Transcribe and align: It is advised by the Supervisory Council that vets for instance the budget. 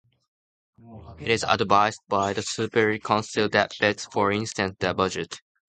It 1.19 1.27
is 1.27 1.45
advised 1.47 2.01
by 2.07 2.33
the 2.33 2.41
Supervisory 2.41 2.97
Council 2.97 3.47
that 3.49 3.75
vets 3.79 4.07
for 4.07 4.31
instance 4.31 4.77
the 4.79 4.95
budget. 4.95 5.43